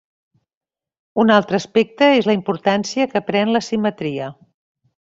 Un 1.25 1.33
altre 1.35 1.59
aspecte 1.63 2.09
és 2.23 2.31
la 2.31 2.37
importància 2.39 3.09
que 3.15 3.25
pren 3.31 3.55
la 3.57 3.65
simetria. 3.71 4.35